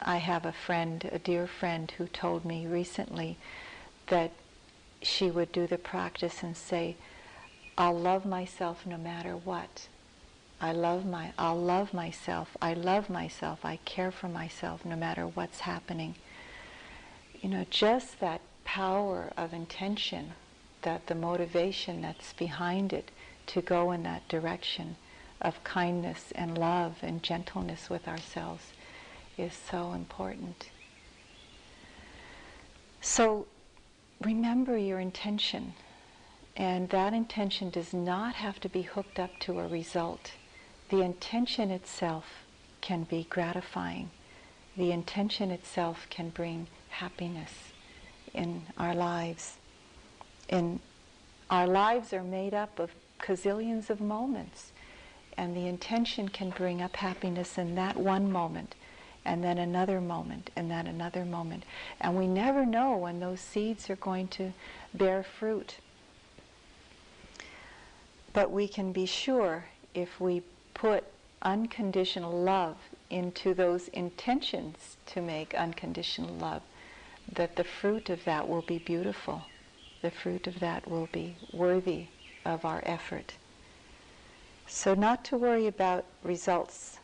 I 0.00 0.16
have 0.16 0.44
a 0.44 0.52
friend, 0.52 1.08
a 1.12 1.18
dear 1.18 1.46
friend, 1.46 1.90
who 1.96 2.06
told 2.08 2.44
me 2.44 2.66
recently 2.66 3.36
that 4.08 4.32
she 5.00 5.30
would 5.30 5.52
do 5.52 5.66
the 5.66 5.78
practice 5.78 6.42
and 6.42 6.56
say, 6.56 6.96
I'll 7.78 7.98
love 7.98 8.26
myself 8.26 8.84
no 8.86 8.96
matter 8.96 9.36
what. 9.36 9.88
I 10.60 10.72
love 10.72 11.04
my 11.04 11.32
I'll 11.38 11.60
love 11.60 11.92
myself. 11.92 12.56
I 12.62 12.74
love 12.74 13.10
myself. 13.10 13.64
I 13.64 13.76
care 13.84 14.10
for 14.10 14.28
myself 14.28 14.84
no 14.84 14.96
matter 14.96 15.26
what's 15.26 15.60
happening. 15.60 16.14
You 17.42 17.50
know, 17.50 17.66
just 17.68 18.20
that 18.20 18.40
power 18.64 19.32
of 19.36 19.52
intention, 19.52 20.32
that 20.84 21.08
the 21.08 21.14
motivation 21.14 22.00
that's 22.00 22.32
behind 22.32 22.92
it 22.92 23.10
to 23.48 23.60
go 23.60 23.90
in 23.90 24.02
that 24.04 24.26
direction 24.28 24.96
of 25.40 25.62
kindness 25.64 26.32
and 26.34 26.56
love 26.56 26.96
and 27.02 27.22
gentleness 27.22 27.90
with 27.90 28.08
ourselves 28.08 28.72
is 29.36 29.52
so 29.52 29.92
important. 29.92 30.70
So 33.00 33.46
remember 34.22 34.78
your 34.78 35.00
intention. 35.00 35.74
And 36.56 36.88
that 36.90 37.12
intention 37.12 37.70
does 37.70 37.92
not 37.92 38.36
have 38.36 38.60
to 38.60 38.68
be 38.68 38.82
hooked 38.82 39.18
up 39.18 39.38
to 39.40 39.58
a 39.58 39.66
result. 39.66 40.32
The 40.88 41.02
intention 41.02 41.70
itself 41.70 42.24
can 42.80 43.02
be 43.04 43.26
gratifying. 43.28 44.10
The 44.76 44.92
intention 44.92 45.50
itself 45.50 46.06
can 46.10 46.30
bring 46.30 46.68
happiness 46.90 47.72
in 48.32 48.62
our 48.78 48.94
lives. 48.94 49.56
And 50.48 50.80
our 51.50 51.66
lives 51.66 52.12
are 52.12 52.22
made 52.22 52.54
up 52.54 52.78
of 52.78 52.90
gazillions 53.20 53.90
of 53.90 54.00
moments. 54.00 54.72
And 55.36 55.56
the 55.56 55.66
intention 55.66 56.28
can 56.28 56.50
bring 56.50 56.80
up 56.80 56.96
happiness 56.96 57.58
in 57.58 57.74
that 57.74 57.96
one 57.96 58.30
moment, 58.30 58.76
and 59.24 59.42
then 59.42 59.58
another 59.58 60.00
moment, 60.00 60.50
and 60.54 60.70
then 60.70 60.86
another 60.86 61.24
moment. 61.24 61.64
And 62.00 62.16
we 62.16 62.28
never 62.28 62.64
know 62.64 62.96
when 62.96 63.18
those 63.18 63.40
seeds 63.40 63.90
are 63.90 63.96
going 63.96 64.28
to 64.28 64.52
bear 64.92 65.24
fruit. 65.24 65.78
But 68.32 68.50
we 68.50 68.68
can 68.68 68.92
be 68.92 69.06
sure 69.06 69.64
if 69.92 70.20
we 70.20 70.42
put 70.72 71.04
unconditional 71.42 72.32
love 72.32 72.76
into 73.10 73.54
those 73.54 73.88
intentions 73.88 74.96
to 75.06 75.20
make 75.20 75.54
unconditional 75.54 76.34
love, 76.34 76.62
that 77.32 77.56
the 77.56 77.64
fruit 77.64 78.10
of 78.10 78.24
that 78.24 78.48
will 78.48 78.62
be 78.62 78.78
beautiful. 78.78 79.42
The 80.04 80.10
fruit 80.10 80.46
of 80.46 80.60
that 80.60 80.86
will 80.86 81.08
be 81.12 81.34
worthy 81.50 82.08
of 82.44 82.66
our 82.66 82.82
effort. 82.84 83.36
So, 84.66 84.92
not 84.92 85.24
to 85.24 85.38
worry 85.38 85.66
about 85.66 86.04
results. 86.22 86.98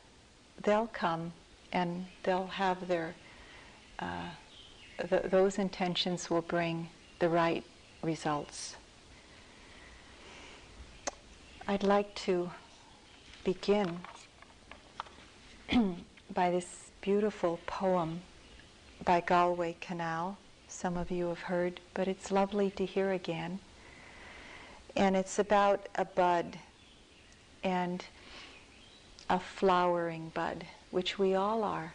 They'll 0.62 0.88
come 0.88 1.32
and 1.72 2.08
they'll 2.24 2.48
have 2.48 2.88
their, 2.88 3.14
uh, 4.00 4.28
th- 5.08 5.22
those 5.30 5.58
intentions 5.58 6.28
will 6.28 6.42
bring 6.42 6.90
the 7.20 7.30
right 7.30 7.64
results. 8.02 8.76
I'd 11.66 11.82
like 11.82 12.14
to 12.26 12.50
begin 13.44 14.00
by 16.34 16.50
this 16.50 16.90
beautiful 17.00 17.60
poem 17.64 18.20
by 19.02 19.22
Galway 19.22 19.76
Kinnell. 19.80 20.36
Some 20.80 20.96
of 20.96 21.10
you 21.10 21.28
have 21.28 21.40
heard, 21.40 21.78
but 21.92 22.08
it's 22.08 22.30
lovely 22.30 22.70
to 22.70 22.86
hear 22.86 23.12
again. 23.12 23.58
And 24.96 25.14
it's 25.14 25.38
about 25.38 25.90
a 25.96 26.06
bud 26.06 26.58
and 27.62 28.02
a 29.28 29.38
flowering 29.38 30.32
bud, 30.32 30.64
which 30.90 31.18
we 31.18 31.34
all 31.34 31.64
are. 31.64 31.92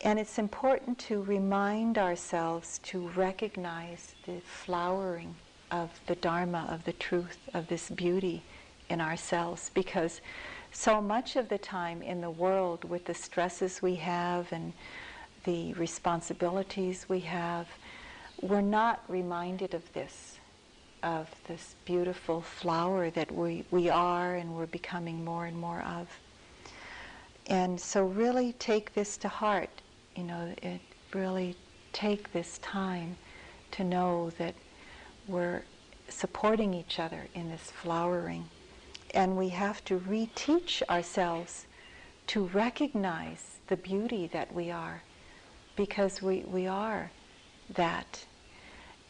And 0.00 0.18
it's 0.18 0.40
important 0.40 0.98
to 1.06 1.22
remind 1.22 1.98
ourselves 1.98 2.80
to 2.86 3.06
recognize 3.10 4.16
the 4.26 4.40
flowering 4.40 5.36
of 5.70 5.88
the 6.08 6.16
Dharma, 6.16 6.66
of 6.68 6.82
the 6.84 6.94
truth, 6.94 7.38
of 7.54 7.68
this 7.68 7.90
beauty 7.90 8.42
in 8.88 9.00
ourselves. 9.00 9.70
Because 9.72 10.20
so 10.72 11.00
much 11.00 11.36
of 11.36 11.48
the 11.48 11.58
time 11.58 12.02
in 12.02 12.22
the 12.22 12.30
world, 12.30 12.82
with 12.82 13.04
the 13.04 13.14
stresses 13.14 13.80
we 13.80 13.94
have 13.94 14.50
and 14.50 14.72
the 15.44 15.72
responsibilities 15.74 17.06
we 17.08 17.20
have, 17.20 17.68
we're 18.40 18.60
not 18.60 19.02
reminded 19.08 19.74
of 19.74 19.92
this, 19.92 20.38
of 21.02 21.28
this 21.46 21.76
beautiful 21.84 22.40
flower 22.40 23.10
that 23.10 23.30
we, 23.30 23.64
we 23.70 23.88
are 23.88 24.36
and 24.36 24.54
we're 24.54 24.66
becoming 24.66 25.24
more 25.24 25.46
and 25.46 25.56
more 25.56 25.82
of. 25.82 26.08
And 27.46 27.80
so, 27.80 28.04
really 28.04 28.52
take 28.54 28.94
this 28.94 29.16
to 29.18 29.28
heart. 29.28 29.70
You 30.16 30.24
know, 30.24 30.54
it 30.62 30.80
really 31.12 31.56
take 31.92 32.32
this 32.32 32.58
time 32.58 33.16
to 33.72 33.84
know 33.84 34.30
that 34.38 34.54
we're 35.26 35.62
supporting 36.08 36.74
each 36.74 36.98
other 36.98 37.26
in 37.34 37.50
this 37.50 37.70
flowering. 37.70 38.48
And 39.14 39.36
we 39.36 39.48
have 39.50 39.84
to 39.86 39.98
reteach 39.98 40.82
ourselves 40.88 41.66
to 42.28 42.44
recognize 42.46 43.58
the 43.66 43.76
beauty 43.76 44.26
that 44.28 44.52
we 44.54 44.70
are, 44.70 45.02
because 45.76 46.22
we, 46.22 46.40
we 46.46 46.66
are 46.66 47.10
that. 47.74 48.24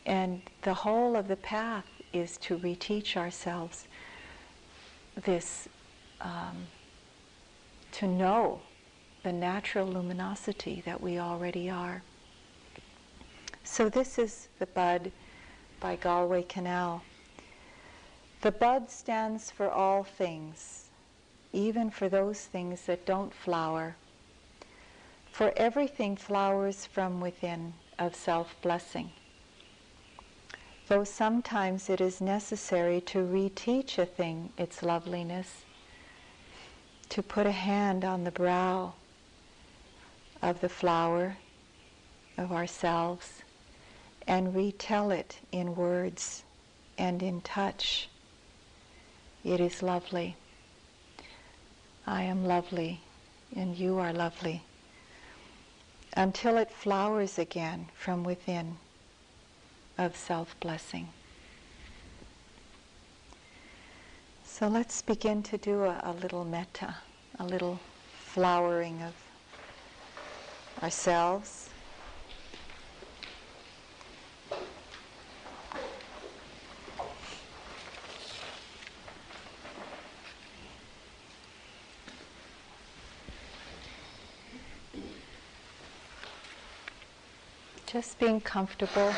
And 0.07 0.43
the 0.63 0.75
whole 0.75 1.17
of 1.17 1.29
the 1.29 1.37
path 1.37 1.87
is 2.13 2.37
to 2.39 2.59
reteach 2.59 3.17
ourselves 3.17 3.87
this, 5.25 5.69
um, 6.21 6.67
to 7.93 8.07
know 8.07 8.61
the 9.23 9.33
natural 9.33 9.87
luminosity 9.87 10.83
that 10.85 11.01
we 11.01 11.19
already 11.19 11.71
are. 11.71 12.03
So, 13.65 13.89
this 13.89 14.19
is 14.19 14.49
the 14.59 14.67
bud 14.67 15.13
by 15.81 15.97
Galway 15.97 16.43
Kinnell. 16.43 17.03
The 18.41 18.51
bud 18.51 18.91
stands 18.91 19.51
for 19.53 19.71
all 19.71 20.03
things, 20.03 20.87
even 21.53 21.91
for 21.91 22.09
those 22.09 22.41
things 22.41 22.87
that 22.87 23.07
don't 23.07 23.33
flower. 23.33 23.95
For 25.33 25.55
everything 25.57 26.17
flowers 26.17 26.85
from 26.85 27.19
within 27.19 27.73
of 27.99 28.15
self 28.15 28.55
blessing. 28.61 29.13
Though 30.89 31.05
sometimes 31.05 31.89
it 31.89 32.03
is 32.03 32.21
necessary 32.21 33.01
to 33.07 33.21
reteach 33.21 33.99
a 33.99 34.05
thing 34.05 34.53
its 34.59 34.83
loveliness, 34.83 35.65
to 37.09 37.23
put 37.23 37.47
a 37.47 37.53
hand 37.53 38.05
on 38.05 38.25
the 38.25 38.31
brow 38.31 38.93
of 40.43 40.61
the 40.61 40.69
flower 40.69 41.39
of 42.37 42.53
ourselves 42.53 43.43
and 44.27 44.55
retell 44.55 45.11
it 45.11 45.39
in 45.51 45.75
words 45.75 46.43
and 46.99 47.23
in 47.23 47.41
touch. 47.41 48.11
It 49.45 49.61
is 49.61 49.83
lovely. 49.83 50.37
I 52.07 52.25
am 52.25 52.45
lovely 52.45 53.01
and 53.57 53.75
you 53.79 53.99
are 53.99 54.13
lovely 54.13 54.63
until 56.15 56.57
it 56.57 56.71
flowers 56.71 57.39
again 57.39 57.89
from 57.95 58.25
within 58.25 58.77
of 59.99 60.17
self-blessing. 60.17 61.09
So 64.45 64.69
let's 64.69 65.03
begin 65.03 65.43
to 65.45 65.59
do 65.59 65.85
a, 65.85 66.01
a 66.05 66.13
little 66.13 66.45
metta, 66.45 66.97
a 67.39 67.45
little 67.45 67.81
flowering 68.19 69.03
of 69.03 69.15
ourselves. 70.83 71.62
Just 87.93 88.19
being 88.19 88.41
comfortable. 88.41 89.15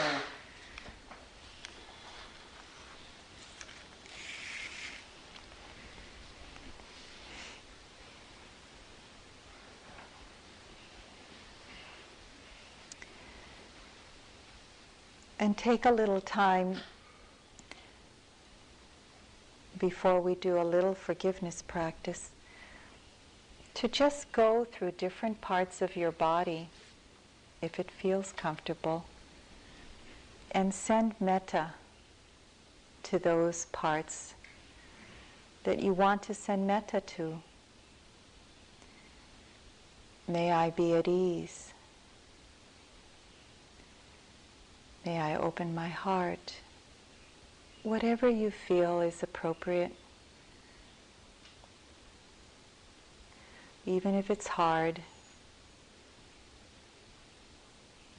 And 15.38 15.56
take 15.56 15.84
a 15.84 15.92
little 15.92 16.20
time 16.20 16.78
before 19.78 20.20
we 20.20 20.34
do 20.34 20.60
a 20.60 20.64
little 20.64 20.96
forgiveness 20.96 21.62
practice 21.62 22.30
to 23.74 23.86
just 23.86 24.32
go 24.32 24.64
through 24.64 24.92
different 24.92 25.40
parts 25.40 25.80
of 25.80 25.94
your 25.94 26.10
body 26.10 26.70
if 27.64 27.80
it 27.80 27.90
feels 27.90 28.32
comfortable 28.32 29.06
and 30.50 30.72
send 30.72 31.14
metta 31.18 31.72
to 33.02 33.18
those 33.18 33.64
parts 33.66 34.34
that 35.64 35.80
you 35.80 35.92
want 35.92 36.22
to 36.22 36.34
send 36.34 36.66
metta 36.66 37.00
to. 37.00 37.40
May 40.28 40.52
I 40.52 40.70
be 40.70 40.94
at 40.94 41.08
ease. 41.08 41.72
May 45.06 45.18
I 45.18 45.36
open 45.36 45.74
my 45.74 45.88
heart. 45.88 46.54
Whatever 47.82 48.28
you 48.28 48.50
feel 48.50 49.00
is 49.00 49.22
appropriate. 49.22 49.92
Even 53.86 54.14
if 54.14 54.30
it's 54.30 54.46
hard, 54.46 55.00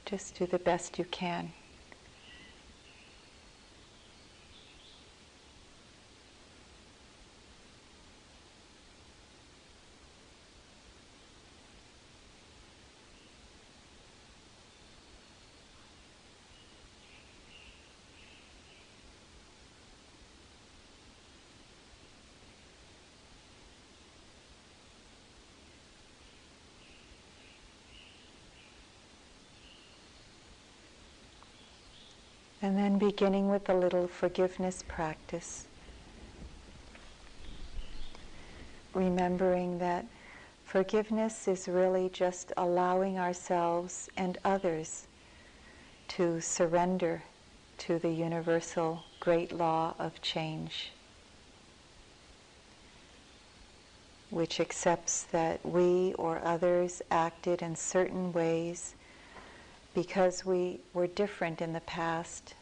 just 0.06 0.38
do 0.38 0.46
the 0.46 0.60
best 0.60 1.00
you 1.00 1.06
can. 1.06 1.52
And 32.66 32.80
then 32.80 32.98
beginning 32.98 33.50
with 33.50 33.70
a 33.70 33.76
little 33.76 34.08
forgiveness 34.08 34.84
practice. 34.88 35.68
Remembering 38.96 39.78
that 39.78 40.08
forgiveness 40.66 41.48
is 41.48 41.68
really 41.68 42.10
just 42.10 42.52
allowing 42.58 43.20
ourselves 43.20 44.10
and 44.18 44.40
others 44.44 45.06
to 46.08 46.42
surrender 46.42 47.22
to 47.78 48.00
the 48.00 48.10
universal 48.10 49.04
great 49.20 49.52
law 49.52 49.94
of 50.00 50.20
change, 50.24 50.92
which 54.32 54.60
accepts 54.60 55.22
that 55.26 55.64
we 55.64 56.16
or 56.16 56.42
others 56.44 57.04
acted 57.12 57.62
in 57.62 57.76
certain 57.76 58.34
ways 58.34 58.96
because 59.96 60.46
we 60.46 60.82
were 60.94 61.08
different 61.08 61.62
in 61.62 61.74
the 61.74 61.80
past. 61.80 62.54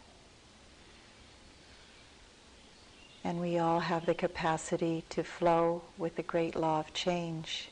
And 3.23 3.41
we 3.41 3.57
all 3.57 3.79
have 3.79 4.05
the 4.05 4.13
capacity 4.13 5.03
to 5.09 5.23
flow 5.23 5.81
with 5.97 6.15
the 6.15 6.23
great 6.23 6.55
law 6.55 6.79
of 6.79 6.93
change. 6.93 7.69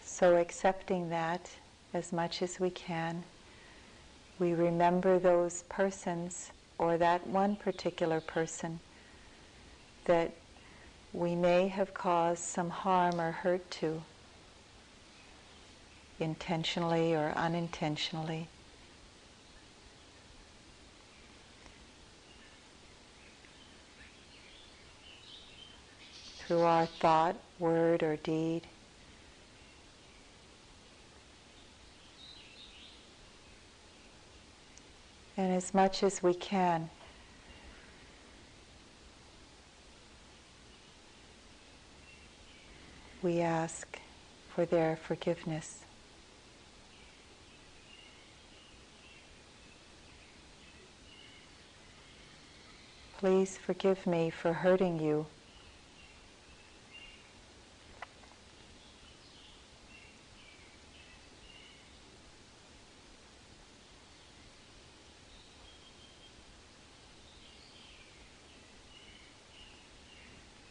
So, 0.00 0.36
accepting 0.36 1.10
that 1.10 1.50
as 1.92 2.12
much 2.12 2.40
as 2.40 2.60
we 2.60 2.70
can, 2.70 3.24
we 4.38 4.54
remember 4.54 5.18
those 5.18 5.64
persons 5.64 6.52
or 6.78 6.96
that 6.98 7.26
one 7.26 7.56
particular 7.56 8.20
person 8.20 8.80
that 10.04 10.32
we 11.12 11.34
may 11.34 11.68
have 11.68 11.94
caused 11.94 12.42
some 12.42 12.70
harm 12.70 13.20
or 13.20 13.32
hurt 13.32 13.70
to, 13.70 14.02
intentionally 16.20 17.14
or 17.14 17.32
unintentionally. 17.36 18.48
Through 26.38 26.62
our 26.62 26.86
thought, 26.86 27.36
word, 27.58 28.02
or 28.02 28.16
deed. 28.16 28.62
And 35.36 35.52
as 35.52 35.74
much 35.74 36.02
as 36.02 36.22
we 36.22 36.34
can, 36.34 36.88
we 43.26 43.40
ask 43.40 43.98
for 44.54 44.64
their 44.64 44.94
forgiveness. 44.94 45.80
Please 53.18 53.58
forgive 53.58 54.06
me 54.06 54.30
for 54.30 54.52
hurting 54.52 55.00
you. 55.00 55.26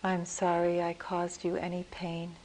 I'm 0.01 0.23
sorry 0.23 0.81
I 0.81 0.93
caused 0.93 1.43
you 1.43 1.57
any 1.57 1.83
pain. 1.91 2.37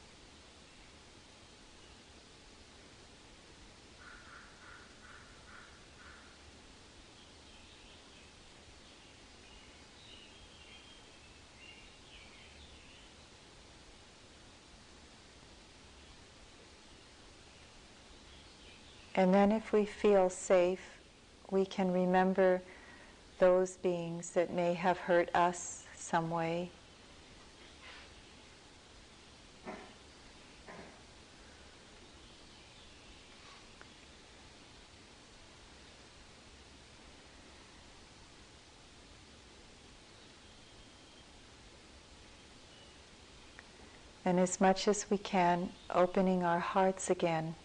And 19.13 19.33
then, 19.33 19.51
if 19.51 19.73
we 19.73 19.85
feel 19.85 20.29
safe, 20.29 20.99
we 21.49 21.65
can 21.65 21.91
remember 21.91 22.61
those 23.39 23.75
beings 23.77 24.31
that 24.31 24.53
may 24.53 24.73
have 24.73 24.97
hurt 24.99 25.29
us 25.35 25.83
some 25.95 26.29
way. 26.29 26.69
And 44.23 44.39
as 44.39 44.61
much 44.61 44.87
as 44.87 45.07
we 45.09 45.17
can, 45.17 45.69
opening 45.93 46.43
our 46.43 46.59
hearts 46.59 47.09
again. 47.09 47.55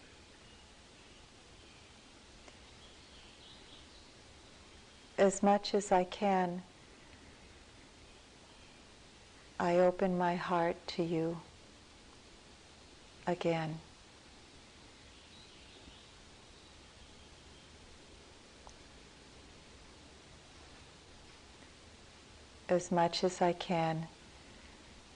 As 5.27 5.43
much 5.43 5.75
as 5.75 5.91
I 5.91 6.05
can, 6.05 6.61
I 9.59 9.75
open 9.75 10.17
my 10.17 10.35
heart 10.37 10.77
to 10.95 11.03
you 11.03 11.41
again. 13.27 13.77
As 22.69 22.89
much 22.89 23.25
as 23.25 23.41
I 23.41 23.51
can, 23.51 24.07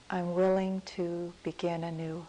I'm 0.09 0.35
willing 0.35 0.81
to 0.97 1.31
begin 1.41 1.85
anew. 1.85 2.25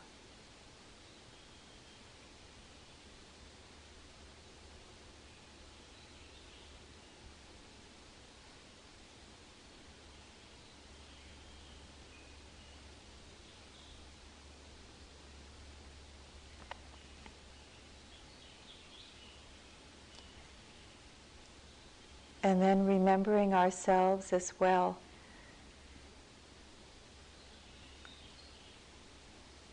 And 22.43 22.61
then 22.61 22.85
remembering 22.85 23.55
ourselves 23.55 24.33
as 24.33 24.53
well. 24.59 24.99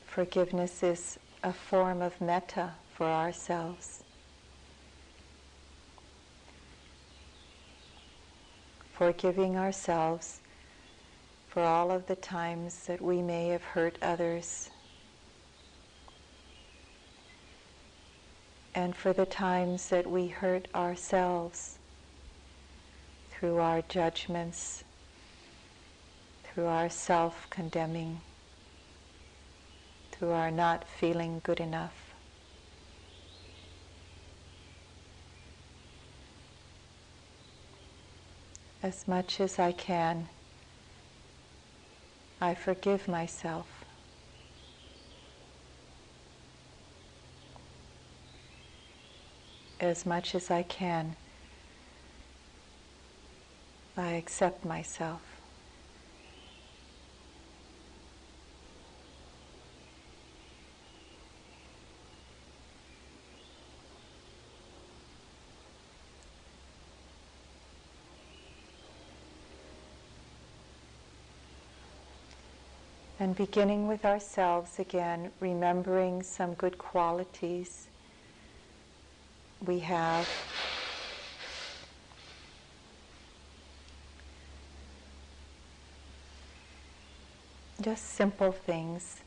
Forgiveness 0.05 0.83
is 0.83 1.17
a 1.43 1.51
form 1.51 2.01
of 2.01 2.19
metta 2.21 2.73
for 2.93 3.07
ourselves. 3.07 4.03
Forgiving 8.93 9.57
ourselves 9.57 10.41
for 11.47 11.63
all 11.63 11.89
of 11.89 12.05
the 12.05 12.17
times 12.17 12.85
that 12.85 13.01
we 13.01 13.21
may 13.23 13.47
have 13.47 13.63
hurt 13.63 13.97
others. 14.01 14.69
And 18.75 18.95
for 18.95 19.13
the 19.13 19.25
times 19.25 19.89
that 19.89 20.05
we 20.05 20.27
hurt 20.27 20.67
ourselves 20.75 21.78
through 23.39 23.57
our 23.57 23.81
judgments, 23.83 24.83
through 26.43 26.65
our 26.65 26.89
self 26.89 27.49
condemning, 27.49 28.19
through 30.11 30.31
our 30.31 30.51
not 30.51 30.85
feeling 30.85 31.39
good 31.45 31.61
enough. 31.61 32.13
As 38.83 39.07
much 39.07 39.39
as 39.39 39.57
I 39.57 39.71
can, 39.71 40.27
I 42.41 42.55
forgive 42.55 43.07
myself. 43.07 43.85
As 49.79 50.05
much 50.05 50.35
as 50.35 50.51
I 50.51 50.63
can, 50.63 51.15
I 53.99 54.11
accept 54.11 54.63
myself. 54.63 55.21
And 73.19 73.35
beginning 73.35 73.89
with 73.89 74.05
ourselves 74.05 74.79
again, 74.79 75.31
remembering 75.41 76.23
some 76.23 76.53
good 76.53 76.77
qualities 76.77 77.87
we 79.65 79.79
have 79.79 80.25
Just 87.89 88.11
simple 88.11 88.51
things. 88.51 89.23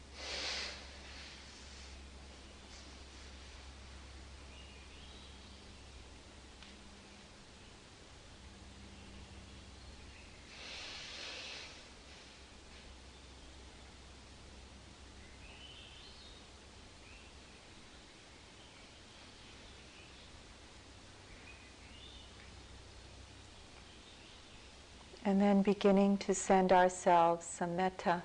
And 25.25 25.41
then 25.41 25.63
beginning 25.63 26.19
to 26.19 26.33
send 26.33 26.71
ourselves 26.71 27.45
some 27.45 27.75
metta 27.75 28.23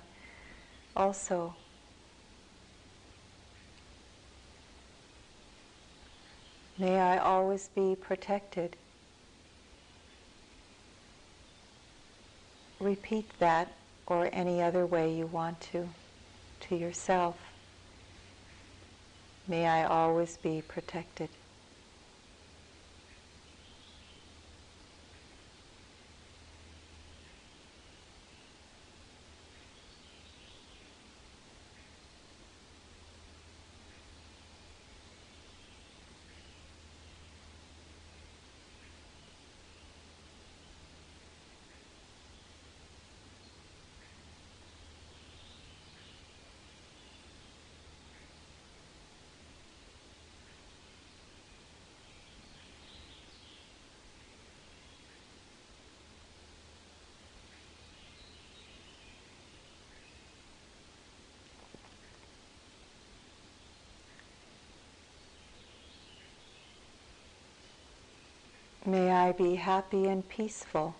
also 0.98 1.54
May 6.78 7.00
I 7.00 7.18
always 7.18 7.68
be 7.74 7.96
protected. 7.96 8.76
Repeat 12.78 13.28
that 13.40 13.72
or 14.06 14.30
any 14.32 14.62
other 14.62 14.86
way 14.86 15.12
you 15.12 15.26
want 15.26 15.60
to, 15.72 15.88
to 16.60 16.76
yourself. 16.76 17.36
May 19.48 19.66
I 19.66 19.82
always 19.84 20.36
be 20.36 20.62
protected. 20.68 21.30
May 68.88 69.10
I 69.28 69.32
be 69.32 69.56
happy 69.56 70.06
and 70.06 70.26
peaceful. 70.26 70.94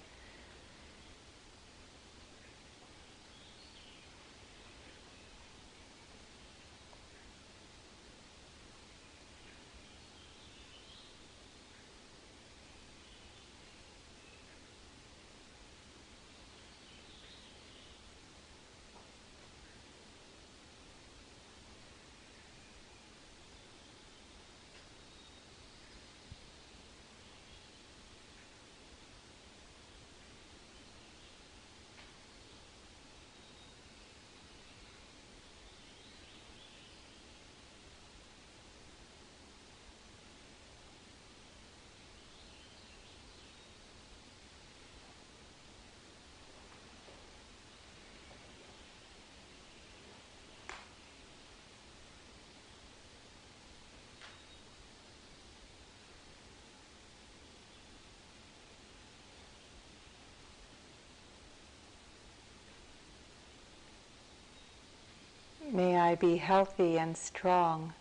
I 66.08 66.14
be 66.14 66.38
healthy 66.38 66.98
and 66.98 67.14
strong. 67.18 67.92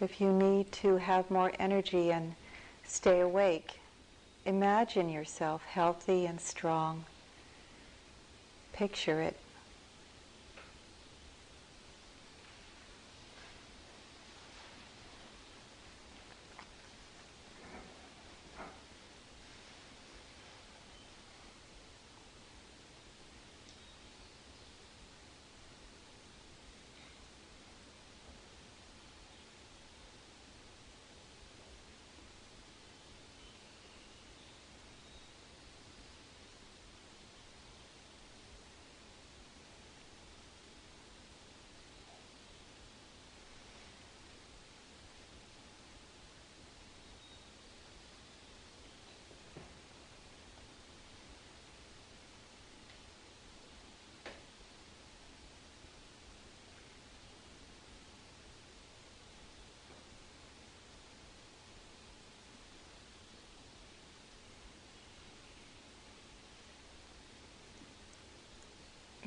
If 0.00 0.18
you 0.18 0.32
need 0.32 0.72
to 0.72 0.96
have 0.96 1.30
more 1.30 1.52
energy 1.58 2.10
and 2.10 2.34
stay 2.82 3.20
awake, 3.20 3.80
imagine 4.46 5.10
yourself 5.10 5.62
healthy 5.66 6.24
and 6.24 6.40
strong. 6.40 7.04
Picture 8.72 9.20
it. 9.20 9.41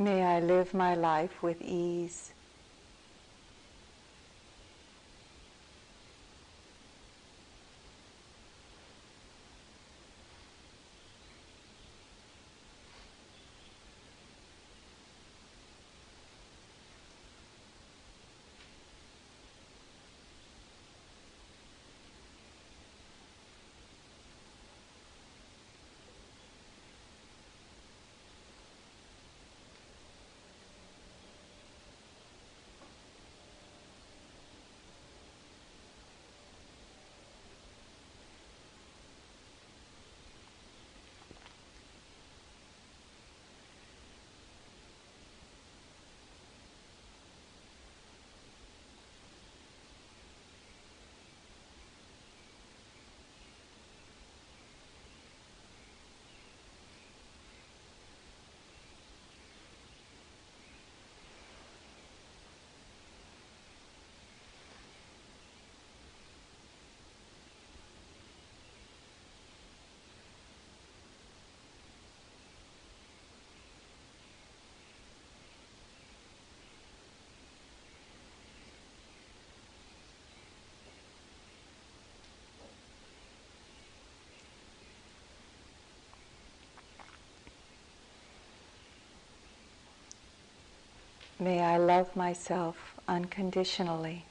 May 0.05 0.21
I 0.23 0.39
live 0.39 0.75
my 0.75 0.93
life 0.93 1.41
with 1.41 1.59
ease. 1.63 2.34
May 91.37 91.59
I 91.59 91.75
love 91.77 92.15
myself 92.15 92.95
unconditionally. 93.09 94.23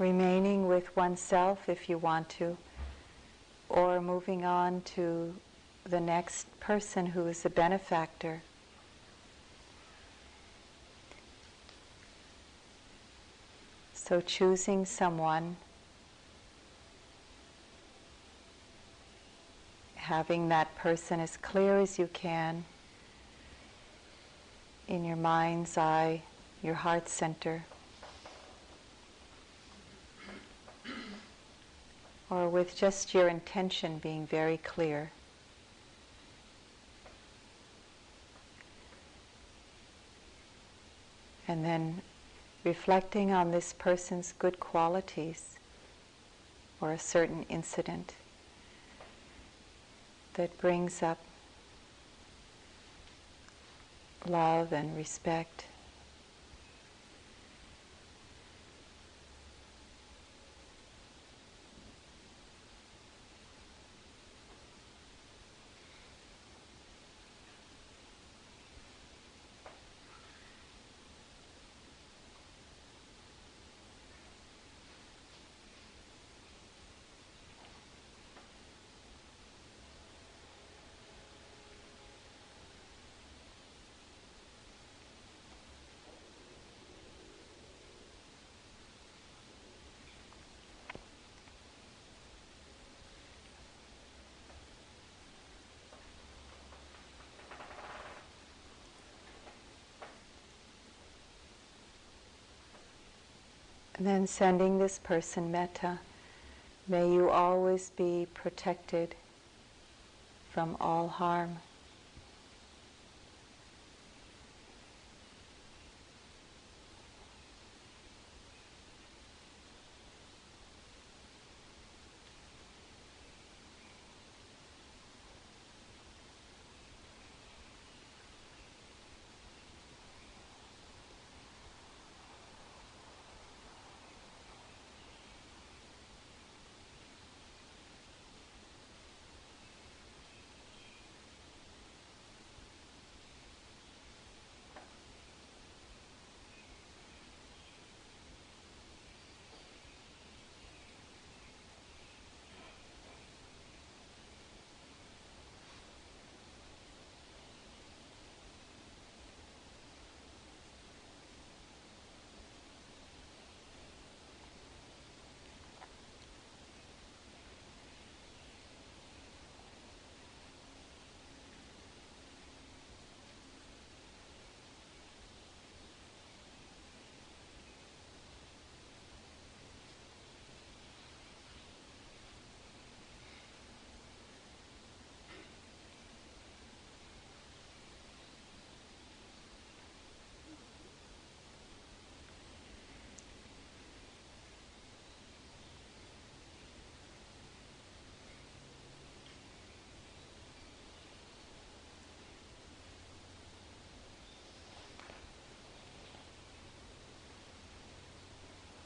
Remaining 0.00 0.66
with 0.66 0.96
oneself 0.96 1.68
if 1.68 1.88
you 1.88 1.98
want 1.98 2.26
to, 2.30 2.56
or 3.68 4.00
moving 4.00 4.46
on 4.46 4.80
to 4.80 5.34
the 5.84 6.00
next 6.00 6.46
person 6.58 7.04
who 7.04 7.26
is 7.26 7.44
a 7.44 7.50
benefactor. 7.50 8.42
So 13.92 14.22
choosing 14.22 14.86
someone, 14.86 15.56
having 19.96 20.48
that 20.48 20.74
person 20.76 21.20
as 21.20 21.36
clear 21.36 21.78
as 21.78 21.98
you 21.98 22.08
can 22.12 22.64
in 24.88 25.04
your 25.04 25.16
mind's 25.16 25.76
eye, 25.76 26.22
your 26.62 26.74
heart 26.74 27.08
center. 27.08 27.64
Or 32.30 32.48
with 32.48 32.76
just 32.76 33.12
your 33.12 33.28
intention 33.28 33.98
being 33.98 34.26
very 34.26 34.56
clear. 34.56 35.10
And 41.48 41.64
then 41.64 42.00
reflecting 42.62 43.32
on 43.32 43.50
this 43.50 43.72
person's 43.72 44.32
good 44.38 44.60
qualities 44.60 45.58
or 46.80 46.92
a 46.92 46.98
certain 46.98 47.44
incident 47.48 48.14
that 50.34 50.56
brings 50.58 51.02
up 51.02 51.18
love 54.26 54.72
and 54.72 54.96
respect. 54.96 55.64
And 104.00 104.06
then 104.06 104.26
sending 104.26 104.78
this 104.78 104.98
person 104.98 105.52
metta, 105.52 105.98
may 106.88 107.12
you 107.12 107.28
always 107.28 107.90
be 107.90 108.26
protected 108.32 109.14
from 110.50 110.78
all 110.80 111.08
harm. 111.08 111.58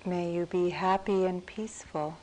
May 0.06 0.32
you 0.32 0.44
be 0.44 0.68
happy 0.68 1.24
and 1.24 1.46
peaceful. 1.46 2.14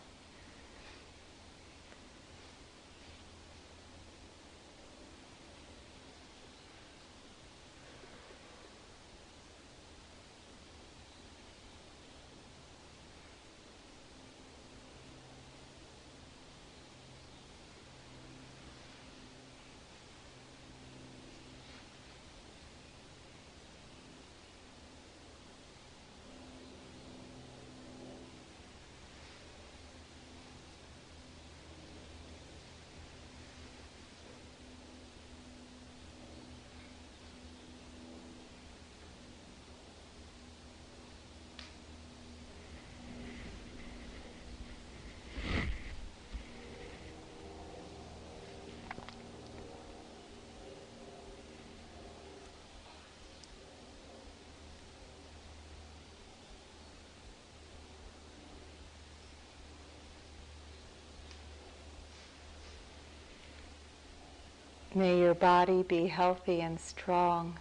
May 64.94 65.20
your 65.20 65.34
body 65.34 65.84
be 65.84 66.08
healthy 66.08 66.60
and 66.60 66.78
strong. 66.78 67.58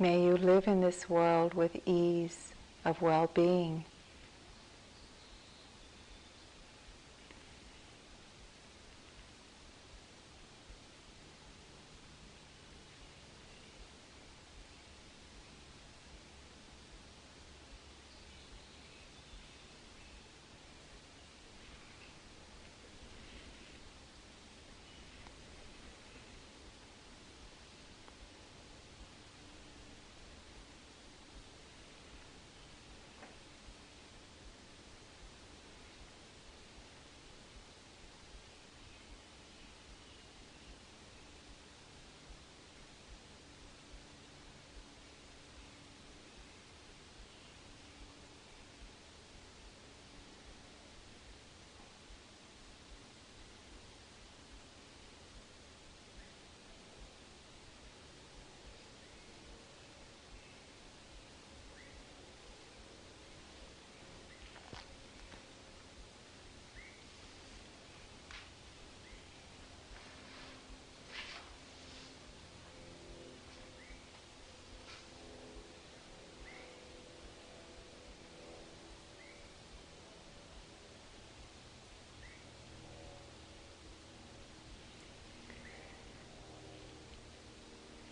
May 0.00 0.22
you 0.22 0.36
live 0.36 0.68
in 0.68 0.80
this 0.80 1.10
world 1.10 1.54
with 1.54 1.76
ease 1.84 2.52
of 2.84 3.02
well 3.02 3.28
being. 3.34 3.84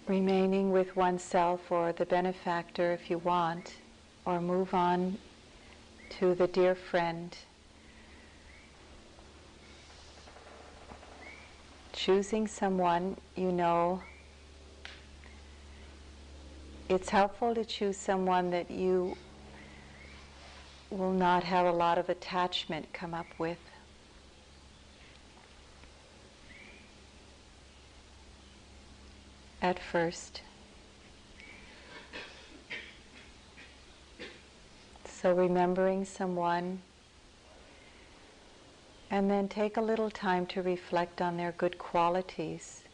Remaining 0.09 0.71
with 0.71 0.95
oneself 0.97 1.71
or 1.71 1.93
the 1.93 2.07
benefactor 2.07 2.93
if 2.93 3.11
you 3.11 3.19
want, 3.19 3.75
or 4.25 4.41
move 4.41 4.73
on 4.73 5.19
to 6.09 6.35
the 6.35 6.47
dear 6.47 6.75
friend. 6.75 7.37
Choosing 11.93 12.47
someone 12.47 13.17
you 13.35 13.51
know, 13.51 14.03
it's 16.89 17.09
helpful 17.09 17.55
to 17.55 17.65
choose 17.65 17.97
someone 17.97 18.51
that 18.51 18.71
you 18.71 19.17
will 20.91 21.13
not 21.13 21.43
have 21.43 21.67
a 21.67 21.73
lot 21.73 21.99
of 21.99 22.09
attachment 22.09 22.93
come 22.93 23.13
up 23.13 23.27
with. 23.39 23.59
At 29.67 29.81
first. 29.81 30.43
So 35.05 35.33
remembering 35.33 36.05
someone 36.05 36.83
and 39.11 39.29
then 39.29 39.49
take 39.49 39.77
a 39.77 39.81
little 39.81 40.09
time 40.09 40.47
to 40.55 40.63
reflect 40.63 41.21
on 41.21 41.37
their 41.37 41.51
good 41.51 41.79
qualities. 41.79 42.86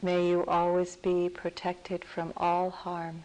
May 0.00 0.28
you 0.28 0.44
always 0.46 0.94
be 0.94 1.28
protected 1.28 2.04
from 2.04 2.32
all 2.36 2.70
harm. 2.70 3.24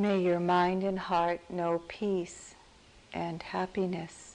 May 0.00 0.22
your 0.22 0.40
mind 0.40 0.82
and 0.82 0.98
heart 0.98 1.42
know 1.50 1.82
peace 1.86 2.54
and 3.12 3.42
happiness. 3.42 4.29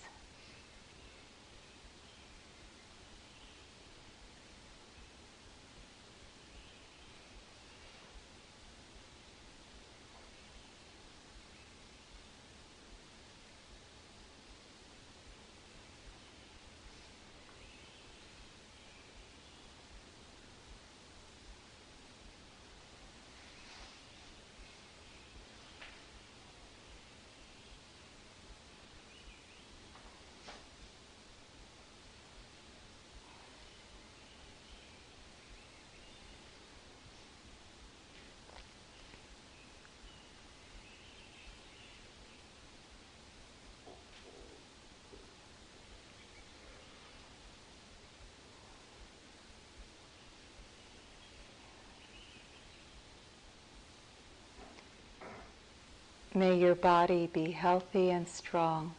May 56.37 56.57
your 56.57 56.75
body 56.75 57.29
be 57.31 57.51
healthy 57.51 58.09
and 58.11 58.27
strong. 58.27 58.93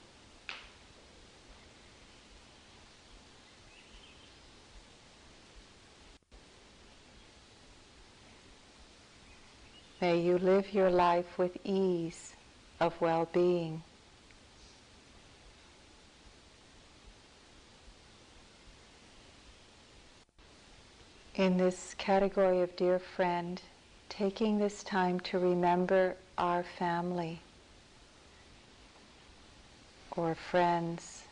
May 10.01 10.19
you 10.19 10.39
live 10.39 10.73
your 10.73 10.89
life 10.89 11.37
with 11.37 11.59
ease 11.63 12.33
of 12.81 12.99
well-being. 13.03 13.83
In 21.35 21.59
this 21.59 21.95
category 21.99 22.63
of 22.63 22.75
dear 22.77 22.99
friend, 22.99 23.61
taking 24.09 24.59
this 24.59 24.83
time 24.83 25.21
to 25.21 25.39
remember 25.39 26.17
our 26.39 26.63
family 26.63 27.41
or 30.17 30.35
friends 30.35 31.25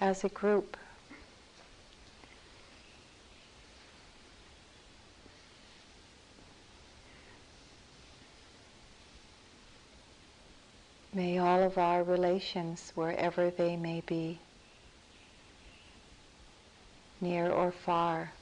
as 0.00 0.24
a 0.24 0.28
group. 0.28 0.76
May 11.12 11.38
all 11.38 11.62
of 11.62 11.76
our 11.76 12.04
relations, 12.04 12.92
wherever 12.94 13.50
they 13.50 13.76
may 13.76 14.00
be, 14.06 14.38
near 17.20 17.50
or 17.50 17.72
far, 17.72 18.32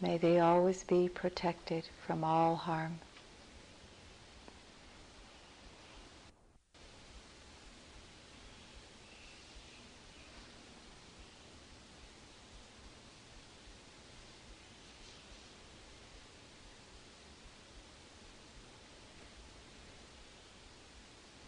May 0.00 0.18
they 0.18 0.38
always 0.40 0.84
be 0.84 1.08
protected 1.08 1.88
from 2.06 2.22
all 2.22 2.56
harm. 2.56 3.00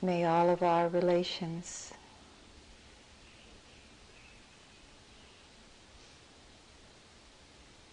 May 0.00 0.24
all 0.24 0.48
of 0.48 0.62
our 0.62 0.88
relations 0.88 1.92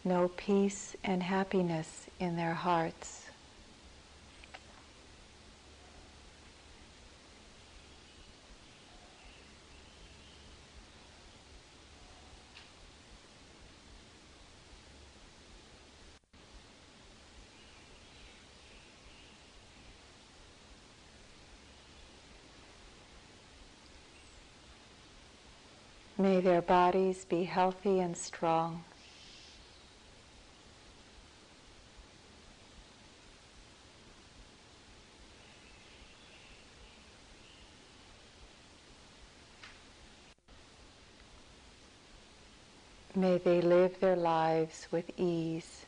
know 0.05 0.27
peace 0.27 0.95
and 1.03 1.23
happiness 1.23 2.07
in 2.19 2.35
their 2.35 2.53
hearts. 2.53 3.23
May 26.17 26.39
their 26.41 26.61
bodies 26.61 27.25
be 27.25 27.43
healthy 27.43 27.99
and 27.99 28.15
strong. 28.15 28.85
May 43.17 43.37
they 43.37 43.61
live 43.61 43.99
their 44.01 44.17
lives 44.55 44.87
with 44.89 45.11
ease. 45.17 45.85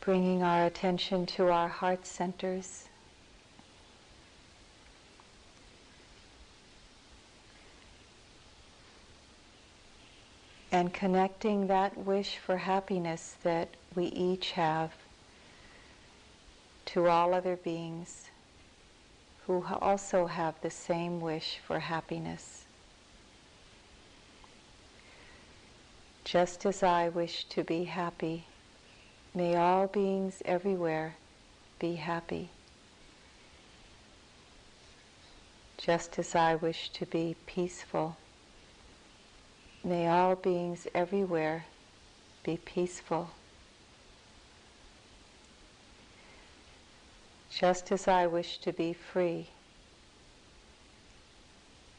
Bringing 0.00 0.42
our 0.42 0.66
attention 0.66 1.24
to 1.26 1.50
our 1.50 1.68
heart 1.68 2.04
centers. 2.04 2.88
And 10.72 10.92
connecting 10.92 11.68
that 11.68 11.96
wish 11.96 12.38
for 12.38 12.56
happiness 12.56 13.36
that 13.44 13.68
we 13.94 14.06
each 14.06 14.50
have 14.52 14.90
to 16.86 17.08
all 17.08 17.34
other 17.34 17.56
beings 17.56 18.30
who 19.46 19.64
also 19.80 20.26
have 20.26 20.54
the 20.60 20.70
same 20.70 21.20
wish 21.20 21.58
for 21.66 21.78
happiness. 21.78 22.64
Just 26.24 26.64
as 26.64 26.82
I 26.82 27.10
wish 27.10 27.44
to 27.50 27.62
be 27.62 27.84
happy, 27.84 28.46
may 29.34 29.56
all 29.56 29.86
beings 29.86 30.42
everywhere 30.46 31.16
be 31.78 31.96
happy. 31.96 32.48
Just 35.76 36.18
as 36.18 36.34
I 36.34 36.54
wish 36.54 36.88
to 36.90 37.04
be 37.04 37.36
peaceful, 37.44 38.16
may 39.84 40.08
all 40.08 40.34
beings 40.34 40.86
everywhere 40.94 41.66
be 42.42 42.56
peaceful. 42.56 43.30
Just 47.56 47.92
as 47.92 48.08
I 48.08 48.26
wish 48.26 48.58
to 48.58 48.72
be 48.72 48.92
free, 48.92 49.46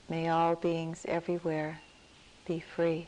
may 0.10 0.28
all 0.28 0.56
beings 0.56 1.06
everywhere 1.08 1.80
be 2.46 2.60
free. 2.60 3.08